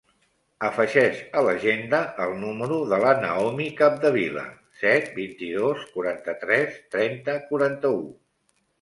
Afegeix 0.69 1.19
a 1.41 1.43
l'agenda 1.47 1.99
el 2.25 2.33
número 2.45 2.79
de 2.95 2.99
la 3.05 3.13
Naomi 3.27 3.69
Capdevila: 3.83 4.49
set, 4.83 5.15
vint-i-dos, 5.21 5.87
quaranta-tres, 5.95 6.85
trenta, 6.97 7.41
quaranta-u. 7.53 8.07